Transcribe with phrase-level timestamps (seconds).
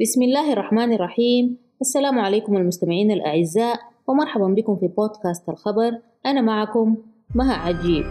[0.00, 1.56] بسم الله الرحمن الرحيم.
[1.80, 5.98] السلام عليكم المستمعين الأعزاء ومرحبا بكم في بودكاست الخبر.
[6.26, 6.96] أنا معكم
[7.34, 8.04] مها عجيب.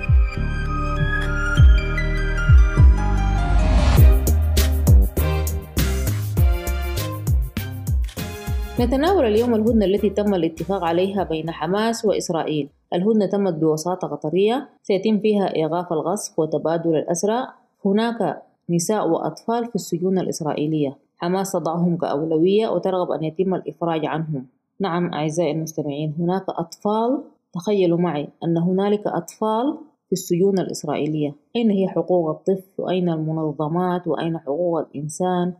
[8.79, 12.69] نتناول اليوم الهدنة التي تم الاتفاق عليها بين حماس وإسرائيل.
[12.93, 17.47] الهدنة تمت بوساطة قطرية سيتم فيها إيقاف الغصب وتبادل الأسرى.
[17.85, 21.02] هناك نساء وأطفال في السجون الإسرائيلية.
[21.23, 24.45] حماس تضعهم كأولوية وترغب أن يتم الإفراج عنهم.
[24.79, 31.35] نعم أعزائي المستمعين هناك أطفال تخيلوا معي أن هنالك أطفال في السجون الإسرائيلية.
[31.55, 35.53] أين هي حقوق الطفل؟ وأين المنظمات؟ وأين حقوق الإنسان؟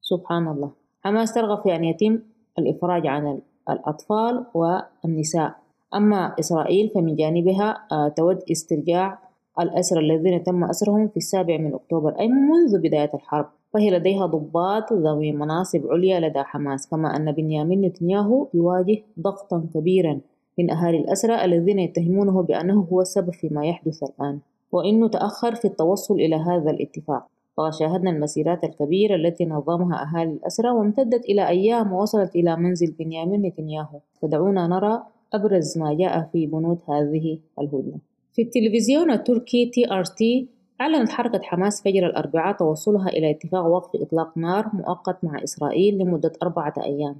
[0.00, 0.70] سبحان الله.
[1.00, 2.18] حماس ترغب في أن يتم
[2.58, 3.40] الإفراج عن
[3.70, 5.54] الأطفال والنساء.
[5.94, 9.18] أما إسرائيل فمن جانبها آه، تود استرجاع
[9.60, 13.46] الأسرى الذين تم أسرهم في السابع من أكتوبر أي منذ بداية الحرب.
[13.72, 20.20] فهي لديها ضباط ذوي مناصب عليا لدى حماس كما أن بنيامين نتنياهو يواجه ضغطا كبيرا
[20.58, 24.38] من أهالي الأسرى الذين يتهمونه بأنه هو السبب فيما يحدث الآن
[24.72, 27.26] وإنه تأخر في التوصل إلى هذا الاتفاق.
[27.58, 33.98] وشاهدنا المسيرات الكبيرة التي نظمها أهالي الأسرى وامتدت إلى أيام ووصلت إلى منزل بنيامين نتنياهو.
[34.22, 35.02] فدعونا نرى
[35.34, 38.09] أبرز ما جاء في بنود هذه الهدنة.
[38.32, 40.48] في التلفزيون التركي TRT
[40.80, 46.32] أعلنت حركة حماس فجر الأربعاء توصلها إلى اتفاق وقف إطلاق نار مؤقت مع إسرائيل لمدة
[46.42, 47.16] أربعة أيام.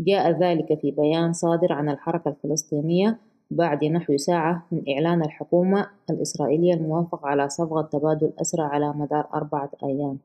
[0.00, 3.18] جاء ذلك في بيان صادر عن الحركة الفلسطينية
[3.50, 9.70] بعد نحو ساعة من إعلان الحكومة الإسرائيلية الموافقة على صفقة تبادل أسرى على مدار أربعة
[9.84, 10.18] أيام.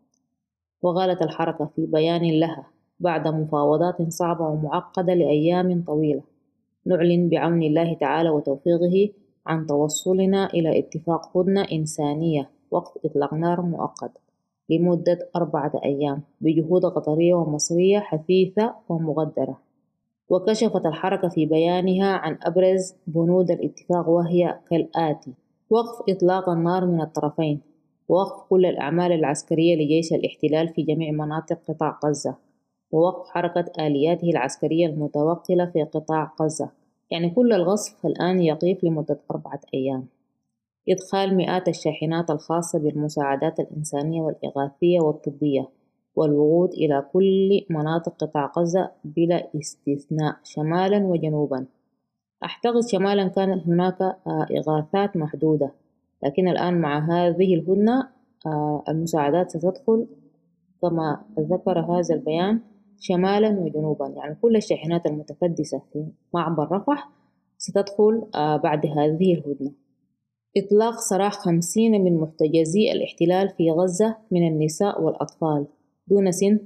[0.82, 2.68] وقالت الحركة في بيان لها
[3.00, 6.22] بعد مفاوضات صعبة ومعقدة لأيام طويلة.
[6.86, 9.10] نعلن بعون الله تعالى وتوفيقه
[9.50, 14.12] عن توصلنا إلى اتفاق هدنة إنسانية وقف إطلاق نار مؤقت
[14.70, 19.58] لمدة أربعة أيام بجهود قطرية ومصرية حثيثة ومقدرة
[20.30, 25.34] وكشفت الحركة في بيانها عن أبرز بنود الاتفاق وهي كالآتي
[25.70, 27.62] وقف إطلاق النار من الطرفين.
[28.10, 32.36] ووقف كل الأعمال العسكرية لجيش الاحتلال في جميع مناطق قطاع غزة.
[32.92, 36.70] ووقف حركة آلياته العسكرية المتوكلة في قطاع غزة.
[37.12, 40.08] يعني كل الغصب الآن يقيف لمدة أربعة أيام.
[40.90, 45.70] إدخال مئات الشاحنات الخاصة بالمساعدات الإنسانية والإغاثية والطبية
[46.16, 51.66] والوقود إلى كل مناطق قطاع غزة بلا استثناء شمالا وجنوبا.
[52.44, 55.72] أعتقد شمالا كانت هناك آه، إغاثات محدودة
[56.24, 58.10] لكن الآن مع هذه الهدنة
[58.46, 60.08] آه، المساعدات ستدخل.
[60.82, 62.60] كما ذكر هذا البيان
[63.00, 64.08] شمالا وجنوبا.
[64.08, 67.10] يعني كل الشاحنات المتكدسة في معبر رفح
[67.58, 69.72] ستدخل آه، بعد هذه الهدنة.
[70.58, 75.68] إطلاق سراح خمسين من محتجزي الاحتلال في غزة من النساء والأطفال
[76.08, 76.60] دون سن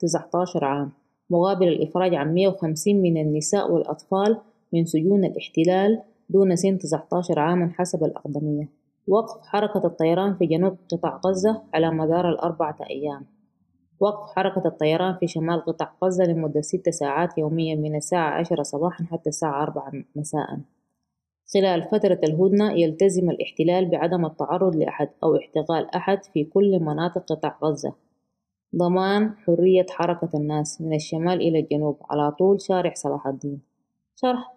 [0.00, 0.92] تسعة عشر عام.
[1.30, 4.40] مقابل الإفراج عن مية وخمسين من النساء والأطفال
[4.72, 8.68] من سجون الاحتلال دون سن تسعة عشر عاما حسب الأقدمية.
[9.08, 13.33] وقف حركة الطيران في جنوب قطاع غزة على مدار الأربعة أيام.
[14.00, 19.04] وقف حركة الطيران في شمال قطاع غزة لمدة ست ساعات يوميا من الساعة عشرة صباحا
[19.04, 20.58] حتى الساعة أربعة مساء.
[21.54, 27.58] خلال فترة الهدنة يلتزم الاحتلال بعدم التعرض لأحد أو احتقال أحد في كل مناطق قطاع
[27.64, 27.92] غزة.
[28.76, 33.60] ضمان حرية حركة الناس من الشمال إلى الجنوب على طول شارع صلاح الدين.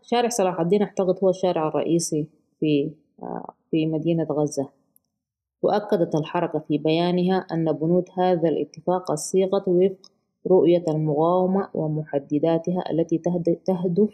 [0.02, 2.28] شارع صلاح الدين أعتقد هو الشارع الرئيسي
[2.60, 2.92] في
[3.24, 4.70] آه، في مدينة غزة.
[5.62, 10.12] وأكدت الحركة في بيانها أن بنود هذا الاتفاق الصيغة وفق
[10.48, 13.18] رؤية المقاومة ومحدداتها التي
[13.66, 14.14] تهدف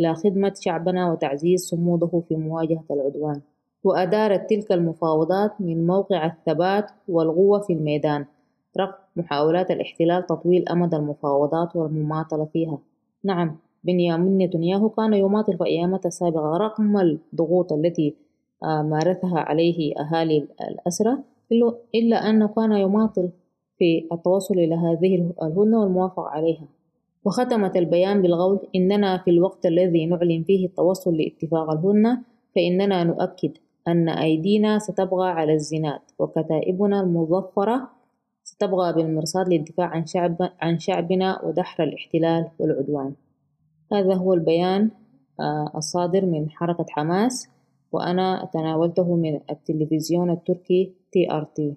[0.00, 3.40] إلى خدمة شعبنا وتعزيز صموده في مواجهة العدوان.
[3.84, 8.24] وأدارت تلك المفاوضات من موقع الثبات والقوة في الميدان
[8.78, 12.78] رغم محاولات الاحتلال تطويل أمد المفاوضات والمماطلة فيها.
[13.24, 18.14] نعم بنيامين نتنياهو كان يماطل في أيامته السابقة رغم الضغوط التي
[18.62, 21.24] مارسها عليه أهالي الأسرة
[21.94, 23.28] إلا أنه كان يماطل
[23.78, 26.68] في التوصل إلى هذه الهدنة والموافقة عليها.
[27.24, 32.22] وختمت البيان بالقول إننا في الوقت الذي نعلن فيه التوصل لاتفاق الهدنة
[32.54, 33.52] فإننا نؤكد
[33.88, 37.88] أن أيدينا ستبغى على الزناد وكتائبنا المظفرة
[38.44, 43.14] ستبقى بالمرصاد للدفاع عن, شعب عن شعبنا ودحر الاحتلال والعدوان.
[43.92, 44.90] هذا هو البيان
[45.40, 47.48] آه، الصادر من حركة حماس.
[47.92, 51.74] وأنا تناولته من التلفزيون التركي TRT.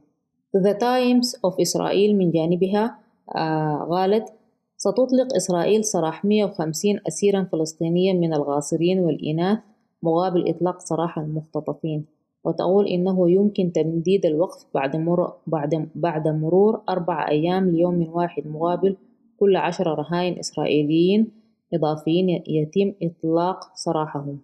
[0.57, 2.97] The Times of Israel من جانبها
[3.35, 4.33] آه قالت
[4.77, 9.59] ستطلق إسرائيل سراح 150 أسيرا فلسطينيا من القاصرين والإناث
[10.03, 12.05] مقابل إطلاق سراح المختطفين.
[12.43, 15.33] وتقول إنه يمكن تمديد الوقف بعد, مر...
[15.47, 15.89] بعد...
[15.95, 18.97] بعد مرور أربع أيام ليوم واحد مقابل
[19.39, 21.31] كل عشر رهائن إسرائيليين
[21.73, 24.39] إضافيين يتم إطلاق سراحهم.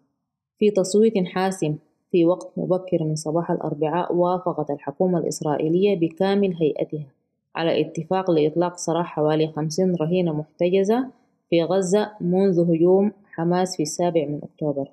[0.61, 1.75] في تصويت حاسم
[2.11, 7.07] في وقت مبكر من صباح الأربعاء وافقت الحكومة الإسرائيلية بكامل هيئتها
[7.55, 11.07] على اتفاق لإطلاق سراح حوالي خمسين رهينة محتجزة
[11.49, 14.91] في غزة منذ هجوم حماس في السابع من أكتوبر.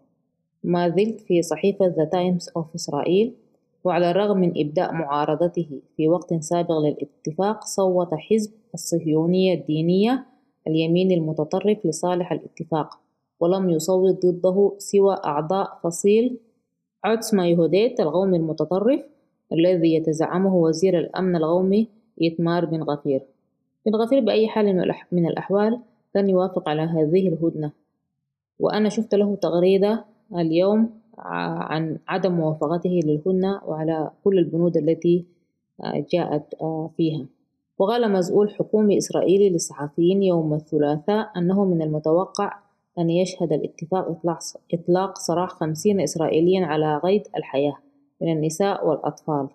[0.65, 3.35] ما زلت في صحيفة The Times of إسرائيل
[3.85, 10.27] وعلى الرغم من إبداء معارضته في وقت سابق للاتفاق صوت حزب الصهيونية الدينية
[10.67, 13.08] اليمين المتطرف لصالح الاتفاق.
[13.41, 16.39] ولم يصوت ضده سوى أعضاء فصيل
[17.05, 19.01] عتسما يهوديت القومي المتطرف
[19.53, 21.89] الذي يتزعمه وزير الأمن القومي
[22.23, 23.23] إتمار بن غفير.
[23.87, 24.77] بن غفير بأي حال
[25.13, 25.81] من الأحوال
[26.15, 27.73] لن يوافق على هذه الهدنة.
[28.59, 30.05] وأنا شفت له تغريدة
[30.35, 35.25] اليوم عن عدم موافقته للهدنة وعلى كل البنود التي
[36.13, 36.55] جاءت
[36.97, 37.27] فيها.
[37.79, 42.59] وقال مسؤول حكومي إسرائيلي للصحفيين يوم الثلاثاء أنه من المتوقع
[42.99, 44.21] أن يشهد الاتفاق
[44.75, 47.77] إطلاق, سراح خمسين إسرائيليا على قيد الحياة
[48.23, 49.49] من النساء والأطفال.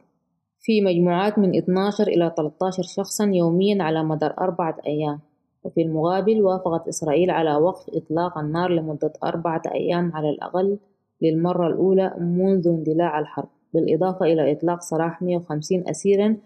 [0.59, 5.19] في مجموعات من 12 إلى 13 شخصا يوميا على مدار أربعة أيام.
[5.63, 10.77] وفي المقابل وافقت إسرائيل على وقف إطلاق النار لمدة أربعة أيام على الأقل
[11.21, 16.37] للمرة الأولى منذ اندلاع الحرب بالإضافة إلى إطلاق سراح 150 أسيرا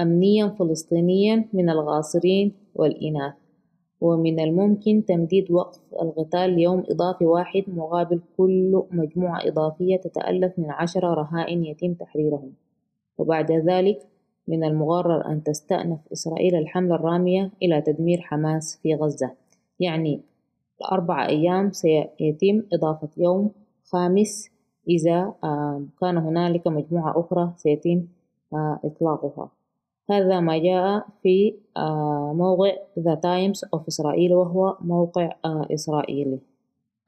[0.00, 3.41] أمنيا فلسطينيا من الغاصرين والإناث.
[4.02, 11.14] ومن الممكن تمديد وقف القتال ليوم إضافي واحد مقابل كل مجموعة إضافية تتألف من عشرة
[11.14, 12.52] رهائن يتم تحريرهم.
[13.18, 13.98] وبعد ذلك
[14.48, 19.30] من المقرر أن تستأنف إسرائيل الحملة الرامية إلى تدمير حماس في غزة.
[19.80, 20.20] يعني
[20.92, 23.50] أربع أيام سيتم إضافة يوم
[23.84, 24.50] خامس
[24.88, 25.34] إذا
[26.00, 28.06] كان هنالك مجموعة أخرى سيتم
[28.84, 29.50] إطلاقها.
[30.10, 31.54] هذا ما جاء في
[32.34, 36.38] موقع The Times of إسرائيل وهو موقع إسرائيلي.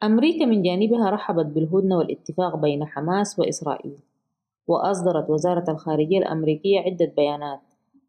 [0.03, 3.99] أمريكا من جانبها رحبت بالهدنة والاتفاق بين حماس وإسرائيل
[4.69, 7.61] وأصدرت وزارة الخارجية الأمريكية عدة بيانات.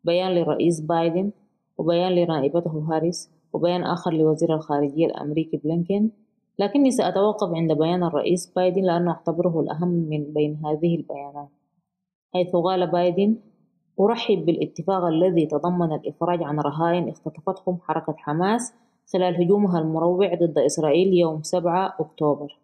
[0.04, 1.32] بيان للرئيس بايدن
[1.78, 6.12] وبيان لنائبته هاريس وبيان آخر لوزير الخارجية الأمريكي بلينكين.
[6.60, 11.50] لكني سأتوقف عند بيان الرئيس بايدن لأنه أعتبره الأهم من بين هذه البيانات
[12.34, 13.36] حيث قال بايدن
[14.00, 18.74] أرحب بالاتفاق الذي تضمن الإفراج عن رهائن اختطفتهم حركة حماس
[19.14, 22.60] خلال هجومها المروع ضد إسرائيل يوم 7 أكتوبر.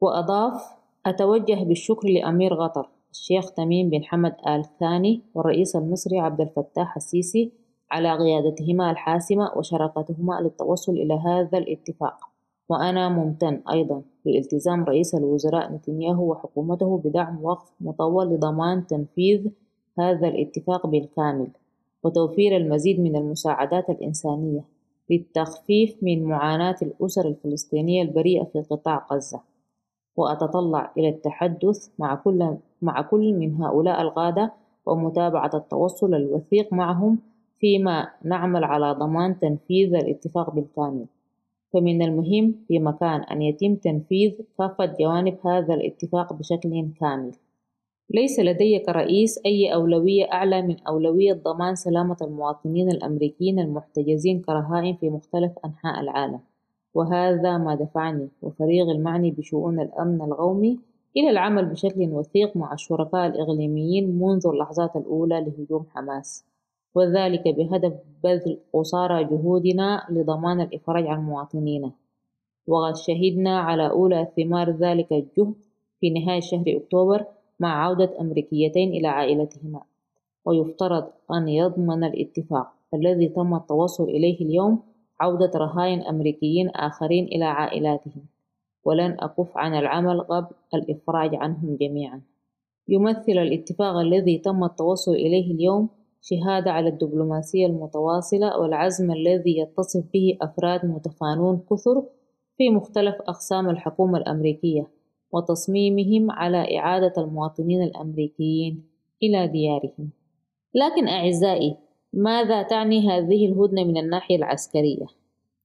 [0.00, 0.62] وأضاف
[1.06, 7.52] أتوجه بالشكر لأمير قطر الشيخ تميم بن حمد آل ثاني والرئيس المصري عبد الفتاح السيسي
[7.90, 12.16] على قيادتهما الحاسمة وشراكتهما للتوصل إلى هذا الاتفاق.
[12.68, 19.46] وأنا ممتن أيضا لالتزام رئيس الوزراء نتنياهو وحكومته بدعم وقف مطول لضمان تنفيذ
[19.98, 21.48] هذا الاتفاق بالكامل
[22.02, 24.64] وتوفير المزيد من المساعدات الإنسانية
[25.10, 29.40] للتخفيف من معاناة الأسر الفلسطينية البريئة في قطاع غزة.
[30.16, 34.52] وأتطلع إلى التحدث مع كل, مع كل من هؤلاء القادة
[34.86, 37.18] ومتابعة التوصل الوثيق معهم
[37.58, 41.06] فيما نعمل على ضمان تنفيذ الاتفاق بالكامل.
[41.72, 47.32] فمن المهم في مكان أن يتم تنفيذ كافة جوانب هذا الاتفاق بشكل كامل.
[48.10, 55.10] ليس لدي كرئيس أي أولوية أعلى من أولوية ضمان سلامة المواطنين الأمريكيين المحتجزين كرهائن في
[55.10, 56.40] مختلف أنحاء العالم.
[56.94, 60.78] وهذا ما دفعني وفريق المعني بشؤون الأمن القومي
[61.16, 66.44] إلى العمل بشكل وثيق مع الشركاء الإقليميين منذ اللحظات الأولى لهجوم حماس
[66.94, 67.92] وذلك بهدف
[68.24, 71.90] بذل قصارى جهودنا لضمان الإفراج عن مواطنينا.
[72.66, 75.54] وقد شهدنا على أولى ثمار ذلك الجهد
[76.00, 77.24] في نهاية شهر أكتوبر
[77.60, 79.82] مع عودة أمريكيتين إلى عائلتهما
[80.44, 84.82] ويفترض أن يضمن الاتفاق الذي تم التوصل إليه اليوم
[85.20, 88.26] عودة رهائن أمريكيين آخرين إلى عائلاتهم.
[88.84, 92.20] ولن أكف عن العمل قبل الإفراج عنهم جميعا.
[92.88, 95.88] يمثل الاتفاق الذي تم التوصل إليه اليوم
[96.22, 102.02] شهادة على الدبلوماسية المتواصلة والعزم الذي يتصف به أفراد متفانون كثر
[102.56, 104.86] في مختلف أقسام الحكومة الأمريكية.
[105.34, 108.84] وتصميمهم على إعادة المواطنين الأمريكيين
[109.22, 110.10] إلى ديارهم.
[110.74, 111.76] لكن أعزائي
[112.12, 115.06] ماذا تعني هذه الهدنة من الناحية العسكرية؟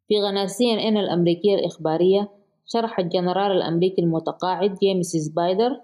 [0.07, 0.47] في قناة
[0.87, 2.29] CNN الأمريكية الإخبارية
[2.65, 5.81] شرح الجنرال الأمريكي المتقاعد جيمس سبايدر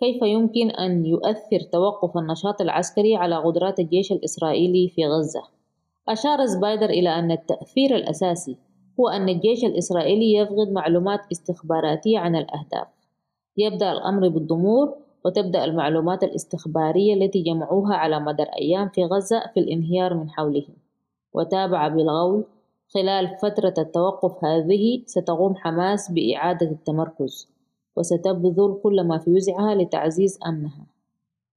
[0.00, 5.42] كيف يمكن أن يؤثر توقف النشاط العسكري على قدرات الجيش الإسرائيلي في غزة؟
[6.08, 8.56] أشار سبايدر إلى أن التأثير الأساسي
[9.00, 12.95] هو أن الجيش الإسرائيلي يفقد معلومات استخباراتية عن الأهداف.
[13.56, 14.94] يبدأ الأمر بالضمور
[15.24, 20.76] وتبدأ المعلومات الاستخبارية التي جمعوها على مدى أيام في غزة في الانهيار من حولهم.
[21.32, 22.44] وتابع بالغول
[22.94, 27.48] خلال فترة التوقف هذه ستقوم حماس بإعادة التمركز
[27.96, 30.86] وستبذل كل ما في وسعها لتعزيز أمنها.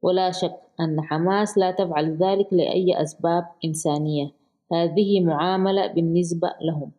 [0.02, 4.32] ولا شك أن حماس لا تفعل ذلك لأي أسباب إنسانية.
[4.74, 6.92] هذه معاملة بالنسبة لهم.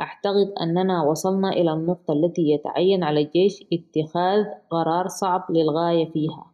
[0.00, 6.46] أعتقد أننا وصلنا إلى النقطة التي يتعين على الجيش اتخاذ قرار صعب للغاية فيها.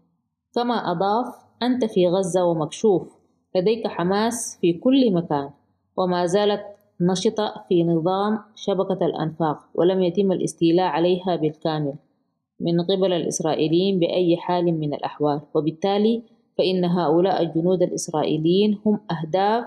[0.54, 1.26] كما أضاف
[1.62, 3.16] أنت في غزة ومكشوف.
[3.56, 5.50] لديك حماس في كل مكان.
[5.96, 6.62] وما زالت
[7.00, 11.94] نشطة في نظام شبكة الأنفاق ولم يتم الاستيلاء عليها بالكامل.
[12.60, 15.40] من قبل الإسرائيليين بأي حال من الأحوال.
[15.54, 16.22] وبالتالي
[16.58, 19.64] فإن هؤلاء الجنود الإسرائيليين هم أهداف.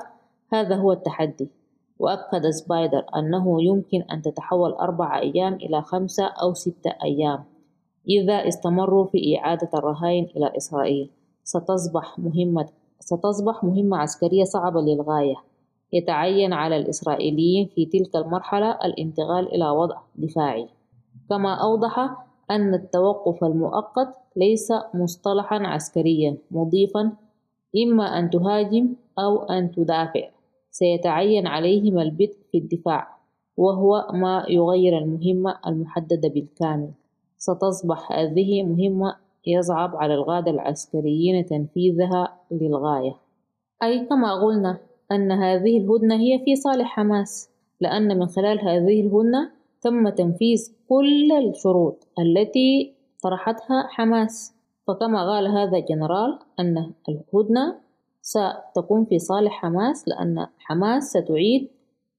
[0.53, 1.62] هذا هو التحدي.
[1.99, 7.43] وأكد سبايدر أنه يمكن أن تتحول أربع أيام إلى خمسة أو ستة أيام
[8.09, 11.09] إذا استمروا في إعادة الرهائن إلى إسرائيل.
[11.43, 12.69] ستصبح مهمة
[12.99, 15.35] ستصبح مهمة عسكرية صعبة للغاية.
[15.93, 20.67] يتعين على الإسرائيليين في تلك المرحلة الانتقال إلى وضع دفاعي.
[21.29, 22.17] كما أوضح
[22.51, 27.11] أن التوقف المؤقت ليس مصطلحا عسكريا مضيفا
[27.83, 30.29] إما أن تهاجم أو أن تدافع.
[30.73, 33.07] سيتعين عليهم البدء في الدفاع
[33.57, 36.91] وهو ما يغير المهمة المحددة بالكامل.
[37.37, 39.15] ستصبح هذه مهمة
[39.47, 43.15] يصعب على القادة العسكريين تنفيذها للغاية.
[43.83, 44.77] أي كما قلنا
[45.11, 47.49] أن هذه الهدنة هي في صالح حماس
[47.81, 49.51] لأن من خلال هذه الهدنة
[49.81, 54.53] تم تنفيذ كل الشروط التي طرحتها حماس.
[54.87, 57.82] فكما قال هذا الجنرال أن الهدنة
[58.23, 61.69] ستكون في صالح حماس لأن حماس ستعيد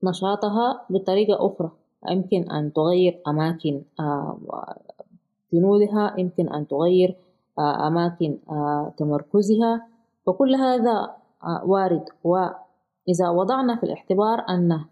[0.03, 1.71] نشاطها بطريقة أخرى.
[2.11, 4.39] يمكن أن تغير أماكن آه،
[5.53, 7.17] جنودها يمكن أن تغير
[7.59, 9.89] آه، أماكن آه، تمركزها.
[10.27, 11.17] فكل هذا
[11.65, 12.05] وارد.
[12.25, 14.85] وإذا وضعنا في الاعتبار أن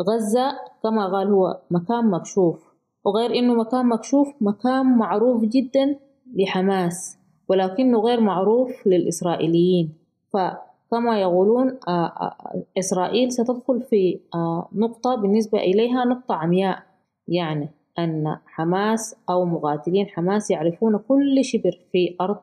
[0.00, 5.98] غزة كما قال هو مكان مكشوف وغير إنه مكان مكشوف مكان معروف جدا
[6.36, 10.05] لحماس ولكنه غير معروف للإسرائيليين.
[10.36, 16.82] فكما يقولون آه، آه، إسرائيل ستدخل في آه، نقطة بالنسبة إليها نقطة عمياء.
[17.28, 22.36] يعني أن حماس أو مقاتلين حماس يعرفون كل شبر في أرض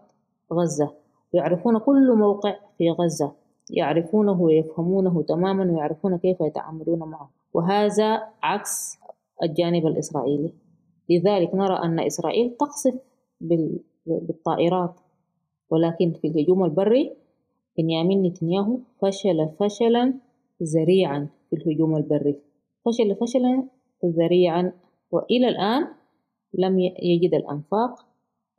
[0.54, 0.92] غزة
[1.34, 3.32] ويعرفون كل موقع في غزة
[3.70, 7.30] يعرفونه ويفهمونه تماما ويعرفون كيف يتعاملون معه.
[7.54, 8.98] وهذا عكس
[9.44, 10.54] الجانب الإسرائيلي.
[11.10, 12.96] لذلك نرى أن إسرائيل تقصف
[14.06, 15.00] بالطائرات
[15.70, 17.23] ولكن في الهجوم البري
[17.78, 20.14] بنيامين نتنياهو فشل فشلا
[20.64, 22.36] ذريعا في الهجوم البري.
[22.86, 23.64] فشل فشلا
[24.06, 24.74] ذريعا
[25.12, 25.88] وإلى الآن
[26.54, 28.06] لم يجد الأنفاق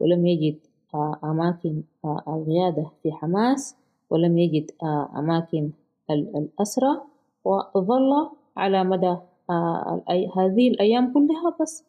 [0.01, 0.59] ولم يجد
[0.95, 3.77] آه، أماكن آه، القيادة في حماس
[4.11, 5.71] ولم يجد آه، أماكن
[6.11, 7.01] الأسرى
[7.45, 9.17] وظل على مدى
[10.37, 11.85] هذه الأيام كلها بس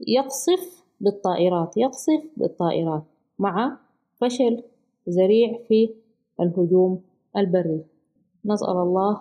[0.00, 3.02] يقصف بالطائرات يقصف بالطائرات
[3.38, 3.78] مع
[4.20, 4.62] فشل
[5.08, 5.94] ذريع في
[6.40, 7.00] الهجوم
[7.36, 7.84] البري.
[8.44, 9.20] نسأل الله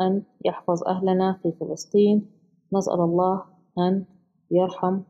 [0.00, 2.26] أن يحفظ أهلنا في فلسطين.
[2.72, 3.42] نسأل الله
[3.78, 4.04] أن
[4.50, 5.00] يرحم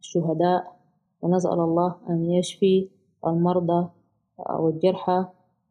[0.00, 0.76] الشهداء.
[1.22, 2.88] ونسأل الله أن يشفي
[3.26, 3.88] المرضى
[4.38, 5.24] والجرحى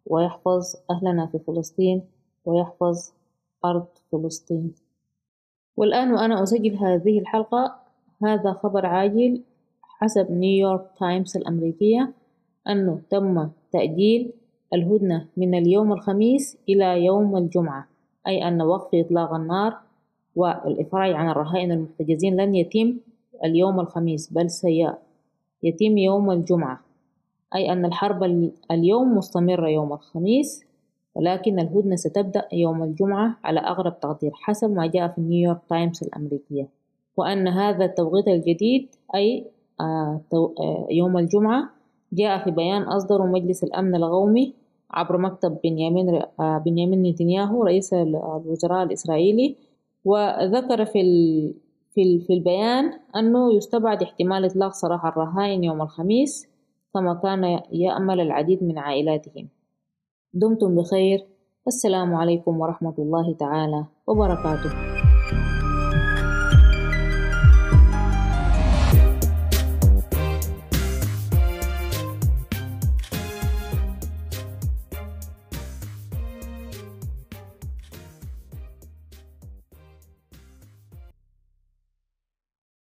[0.06, 2.02] ويحفظ أهلنا في فلسطين
[2.46, 2.98] ويحفظ
[3.66, 4.76] أرض فلسطين.
[5.78, 7.76] والآن وأنا أسجل هذه الحلقة.
[8.24, 9.44] هذا خبر عاجل
[9.82, 12.14] حسب نيويورك تايمز الأمريكية
[12.70, 14.34] أنه تم تأجيل
[14.74, 17.88] الهدنة من اليوم الخميس إلى يوم الجمعة
[18.28, 19.78] أي أن وقف إطلاق النار
[20.36, 22.98] والإفراج عن الرهائن المحتجزين لن يتم
[23.44, 26.80] اليوم الخميس بل سيتم يوم الجمعة
[27.56, 28.24] أي أن الحرب
[28.72, 30.66] اليوم مستمرة يوم الخميس
[31.16, 36.68] ولكن الهدنة ستبدأ يوم الجمعة على أقرب تقدير حسب ما جاء في نيويورك تايمز الأمريكية
[37.18, 39.46] وأن هذا التوقيت الجديد أي
[39.82, 41.70] آه، آه، يوم الجمعة
[42.14, 44.54] جاء في بيان أصدره مجلس الأمن القومي
[44.94, 49.56] عبر مكتب بنيامين آه، بنيامين نتنياهو رئيس الوزراء الإسرائيلي
[50.06, 51.02] وذكر في
[51.94, 56.48] في في البيان أنه يستبعد احتمال إطلاق سراح الرهائن يوم الخميس
[56.94, 59.50] كما كان يأمل العديد من عائلاتهم
[60.34, 61.28] دمتم بخير.
[61.68, 64.93] السلام عليكم ورحمة الله تعالى وبركاته.